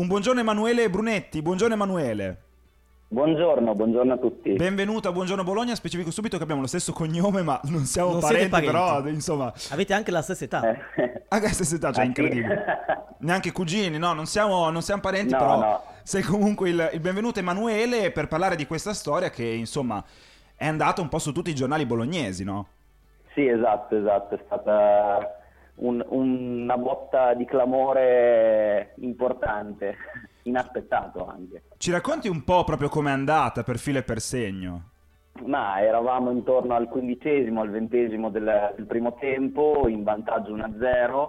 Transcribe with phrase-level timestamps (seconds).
[0.00, 1.42] un buongiorno Emanuele Brunetti.
[1.42, 2.42] Buongiorno Emanuele.
[3.08, 4.52] Buongiorno, buongiorno a tutti.
[4.54, 5.74] Benvenuto a Buongiorno Bologna.
[5.74, 8.72] Specifico subito che abbiamo lo stesso cognome, ma non siamo Non parenti, parenti.
[8.72, 10.62] però insomma, Avete anche la stessa età.
[10.70, 12.64] Eh, anche la stessa età, cioè eh, incredibile.
[12.86, 13.24] sì.
[13.26, 15.82] Neanche cugini, no, non siamo, non siamo parenti, No, però no.
[16.02, 20.02] sei comunque il, il benvenuto Emanuele per parlare di questa storia che insomma
[20.54, 22.66] è andata un po' su tutti i giornali bolognesi, no?
[23.34, 25.39] Sì, esatto, esatto, è stata
[25.80, 29.96] un- una botta di clamore importante,
[30.44, 31.62] inaspettato anche.
[31.76, 34.84] Ci racconti un po' proprio com'è andata per filo e per segno?
[35.44, 41.28] Ma eravamo intorno al quindicesimo, al ventesimo del, del primo tempo, in vantaggio 1-0.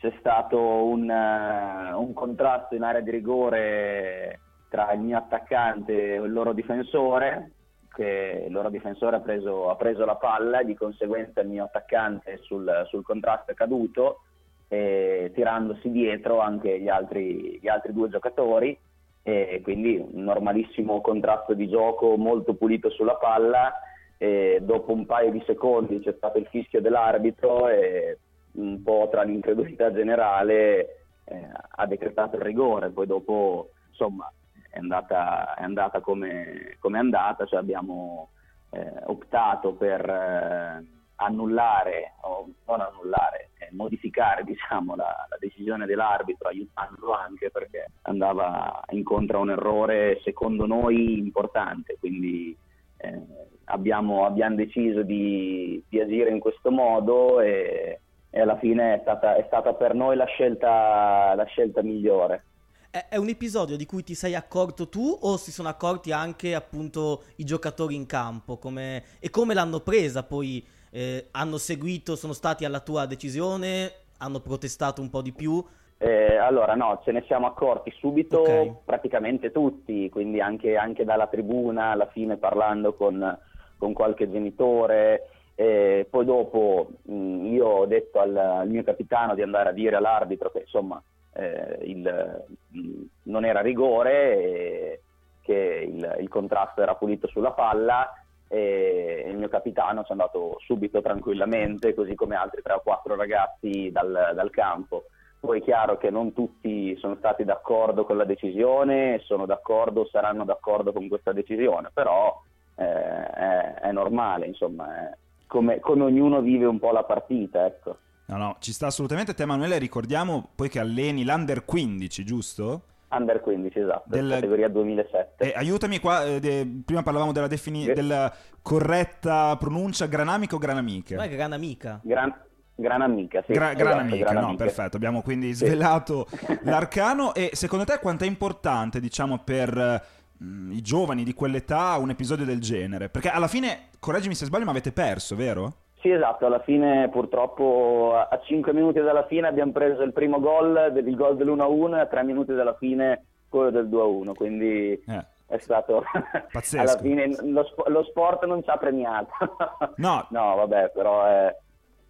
[0.00, 6.20] C'è stato un, eh, un contrasto in area di rigore tra il mio attaccante e
[6.20, 7.52] il loro difensore,
[7.98, 11.64] che il loro difensore ha preso, ha preso la palla e di conseguenza il mio
[11.64, 14.20] attaccante sul, sul contrasto è caduto,
[14.68, 18.78] tirandosi dietro anche gli altri, gli altri due giocatori
[19.22, 23.72] e quindi un normalissimo contrasto di gioco molto pulito sulla palla
[24.16, 28.18] e dopo un paio di secondi c'è stato il fischio dell'arbitro e
[28.52, 34.30] un po' tra l'incredulità generale eh, ha decretato il rigore poi dopo insomma
[34.68, 38.30] è andata, è andata come, come è andata cioè abbiamo
[38.70, 46.48] eh, optato per eh, annullare o non annullare eh, modificare diciamo la, la decisione dell'arbitro
[46.48, 52.56] aiutandolo anche perché andava incontro a un errore secondo noi importante quindi
[52.98, 53.22] eh,
[53.68, 59.36] abbiamo, abbiamo deciso di, di agire in questo modo e, e alla fine è stata,
[59.36, 62.44] è stata per noi la scelta, la scelta migliore.
[62.90, 67.24] È, un episodio di cui ti sei accorto tu o si sono accorti anche appunto
[67.36, 68.56] i giocatori in campo?
[68.56, 70.66] Come- e come l'hanno presa poi?
[70.90, 73.92] Eh, hanno seguito, sono stati alla tua decisione?
[74.18, 75.62] Hanno protestato un po' di più?
[75.98, 78.84] Eh, allora no, ce ne siamo accorti subito Ok.
[78.84, 83.38] praticamente tutti, quindi anche, anche dalla tribuna alla fine parlando con,
[83.76, 85.28] con qualche genitore.
[85.54, 89.96] Eh, poi dopo mh, io ho detto al, al mio capitano di andare a dire
[89.96, 91.02] all'arbitro che insomma
[91.32, 95.00] eh, il, mh, non era rigore, e
[95.42, 98.12] che il, il contrasto era pulito sulla palla
[98.48, 103.14] e il mio capitano ci è andato subito tranquillamente, così come altri 3 o 4
[103.14, 105.04] ragazzi dal, dal campo.
[105.40, 110.44] Poi è chiaro che non tutti sono stati d'accordo con la decisione, sono d'accordo, saranno
[110.44, 112.42] d'accordo con questa decisione, però
[112.74, 117.96] eh, è, è normale, insomma, è come, come ognuno vive un po' la partita, ecco.
[118.28, 119.32] No, no, ci sta assolutamente.
[119.34, 122.82] Te, Emanuele, ricordiamo poi che alleni l'Under 15, giusto?
[123.10, 125.44] Under 15, esatto, Del- categoria 2007.
[125.50, 127.94] Eh, aiutami qua, eh, de- prima parlavamo della, defini- Eh.
[127.94, 128.30] della
[128.60, 131.16] corretta pronuncia granamica o granamiche?
[131.16, 132.00] Ma è gran amica.
[132.02, 132.34] Gran,
[132.74, 133.54] gran amica, sì.
[133.54, 135.64] Gra- esatto, gran amica, gran no, perfetto, abbiamo quindi Sì.
[135.64, 136.28] svelato
[136.64, 140.04] l'arcano e secondo te quanto è importante, diciamo, per
[140.36, 143.08] mh, i giovani di quell'età un episodio del genere?
[143.08, 145.74] Perché alla fine, correggimi se sbaglio, ma avete perso, vero?
[146.00, 150.38] Sì, esatto, alla fine purtroppo a a 5 minuti dalla fine abbiamo preso il primo
[150.40, 154.92] gol, del- il gol dell'1-1 e a 3 minuti dalla fine quello del 2-1, quindi
[154.92, 155.24] Eh.
[155.48, 156.04] è stato
[156.52, 156.80] Pazzesco.
[156.82, 159.30] alla fine lo, lo sport non ci ha premiato.
[159.96, 160.26] No.
[160.30, 161.56] no, vabbè, però è,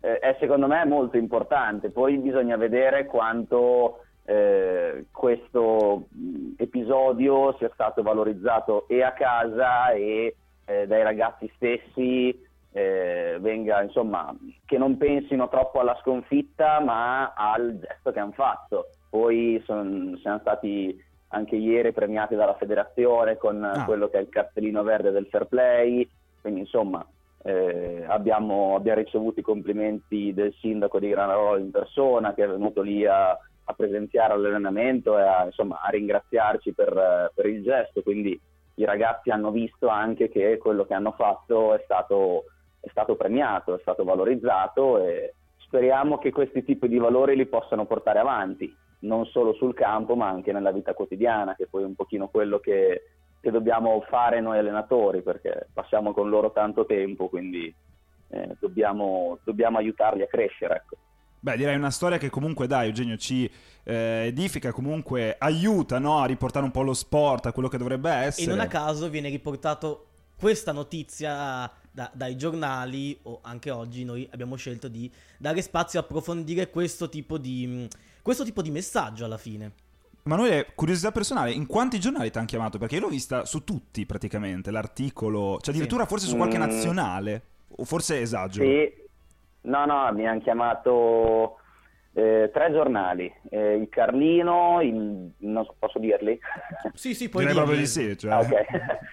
[0.00, 1.90] è- secondo me molto importante.
[1.90, 6.08] Poi bisogna vedere quanto eh, questo
[6.58, 12.46] episodio sia stato valorizzato e a casa e eh, dai ragazzi stessi
[13.58, 18.86] venga insomma che non pensino troppo alla sconfitta ma al gesto che hanno fatto.
[19.10, 20.96] Poi son- siamo stati
[21.28, 23.84] anche ieri premiati dalla federazione con Ah.
[23.84, 26.08] quello che è il cartellino verde del fair play.
[26.40, 27.04] Quindi insomma
[27.44, 32.80] eh, abbiamo, abbiamo ricevuto i complimenti del sindaco di Granarolo in persona che è venuto
[32.82, 38.02] lì a, a presenziare all'allenamento e a, insomma, a ringraziarci per, per il gesto.
[38.02, 38.38] Quindi
[38.74, 42.44] i ragazzi hanno visto anche che quello che hanno fatto è stato,
[42.80, 47.86] è stato premiato, è stato valorizzato e speriamo che questi tipi di valori li possano
[47.86, 51.94] portare avanti, non solo sul campo ma anche nella vita quotidiana, che poi è un
[51.94, 53.10] pochino quello che,
[53.40, 57.72] che dobbiamo fare noi allenatori, perché passiamo con loro tanto tempo, quindi
[58.30, 60.76] eh, dobbiamo, dobbiamo aiutarli a crescere.
[60.76, 60.96] Ecco.
[61.40, 63.48] Beh, direi una storia che comunque, dai, Eugenio, ci
[63.84, 68.10] eh, edifica, comunque aiuta no, a riportare un po' lo sport a quello che dovrebbe
[68.10, 68.50] E essere.
[68.50, 70.06] non a caso viene riportato
[70.38, 76.02] questa notizia da- dai giornali o anche oggi noi abbiamo scelto di dare spazio a
[76.04, 77.86] approfondire questo tipo di, mh,
[78.22, 79.72] questo tipo di messaggio alla fine.
[80.24, 82.78] Emanuele, curiosità personale, in quanti giornali ti hanno chiamato?
[82.78, 86.60] Perché io l'ho vista su tutti praticamente, l'articolo, cioè addirittura forse su qualche Mm.
[86.60, 87.42] nazionale,
[87.76, 88.64] o forse esagero.
[88.64, 88.92] Sì,
[89.62, 91.56] no, no, mi hanno chiamato
[92.14, 95.30] Eh, tre giornali, eh, il Carlino, il...
[95.36, 96.36] non so, posso dirli?
[96.94, 97.68] Sì, sì, poi Direi dirli.
[97.68, 98.18] proprio di sì.
[98.18, 98.32] Cioè.
[98.32, 98.50] Ah, ok.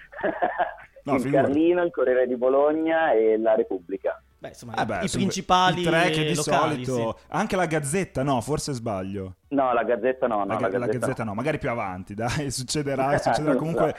[1.06, 1.18] No.
[1.30, 4.15] Carlino, il Corriere di Bologna e la Repubblica.
[4.38, 8.22] Beh, insomma, Eh beh, i principali i tre che di locali, solito anche la Gazzetta
[8.22, 11.70] no forse sbaglio No, la Gazzetta no, no, la, ga- la Gazzetta no magari più
[11.70, 13.94] avanti dai succederà succederà Non comunque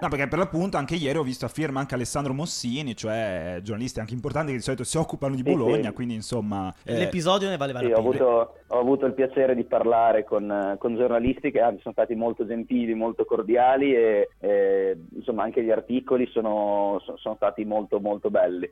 [0.00, 3.98] no perché per l'appunto anche ieri ho visto a firma anche Alessandro Mossini cioè giornalisti
[3.98, 5.94] anche importanti che di solito si occupano di Sì, Bologna sì.
[5.94, 6.90] quindi insomma sì.
[6.90, 8.24] eh, L'episodio ne valeva Sì, la ho, pena.
[8.24, 12.14] avuto, ho avuto il piacere di parlare con, eh, con giornalisti che anzi, sono stati
[12.14, 17.98] molto gentili, molto cordiali e, e, insomma anche gli articoli sono, so- sono stati molto
[18.00, 18.70] molto belli,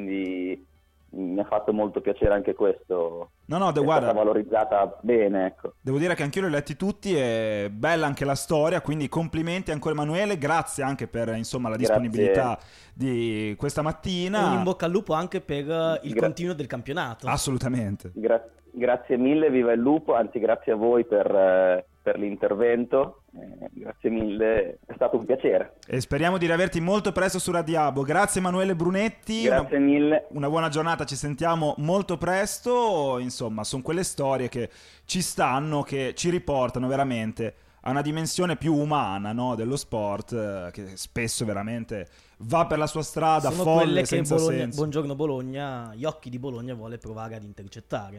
[0.00, 0.66] quindi
[1.12, 5.46] mi ha fatto molto piacere anche questo, no no de- è guarda stata valorizzata bene.
[5.46, 5.72] Ecco.
[5.80, 9.72] Devo dire che anch'io li ho letti tutti e bella anche la storia, quindi complimenti
[9.72, 11.98] ancora Emanuele, grazie anche per insomma, la Grazie.
[12.00, 12.56] disponibilità
[12.94, 14.54] di questa E un mattina.
[14.54, 17.26] in bocca al lupo anche per eh, il Gra- continuo del campionato.
[17.26, 18.12] Assolutamente.
[18.14, 23.68] Gra- grazie mille, viva il lupo, anzi grazie a voi per, eh, per l'intervento, Eh,
[23.72, 25.76] grazie mille, è stato un piacere.
[25.86, 28.02] E speriamo di riaverti molto presto su Radiabo.
[28.02, 29.42] Grazie Emanuele Brunetti.
[29.42, 30.26] Grazie una, mille.
[30.30, 33.18] una buona giornata, ci sentiamo molto presto.
[33.20, 34.68] Insomma, sono quelle storie che
[35.04, 40.70] ci stanno, che ci riportano veramente a una dimensione più umana no, dello sport, eh,
[40.72, 42.08] che spesso veramente
[42.42, 44.76] va per la sua strada Sono folle quelle che senza Bologna- senso.
[44.76, 48.18] Buongiorno Bologna, gli occhi di Bologna vuole provare ad intercettare.